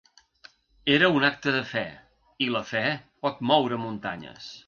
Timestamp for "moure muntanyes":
3.51-4.53